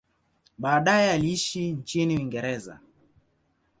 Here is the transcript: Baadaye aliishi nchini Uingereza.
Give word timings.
Baadaye 0.57 1.11
aliishi 1.11 1.71
nchini 1.71 2.17
Uingereza. 2.17 2.79